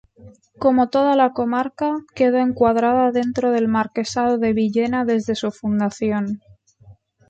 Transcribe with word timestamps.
Como 0.57 0.89
toda 0.89 1.15
la 1.15 1.31
comarca, 1.31 1.95
quedó 2.15 2.37
encuadrada 2.39 3.11
dentro 3.11 3.51
del 3.51 3.67
marquesado 3.67 4.39
de 4.39 4.51
Villena 4.51 5.05
desde 5.05 5.35
su 5.35 5.51
fundación. 5.51 6.41